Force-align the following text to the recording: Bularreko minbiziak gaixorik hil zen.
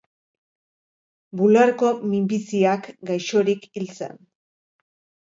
Bularreko 1.41 1.91
minbiziak 2.13 2.89
gaixorik 3.11 3.69
hil 3.81 3.87
zen. 3.99 4.19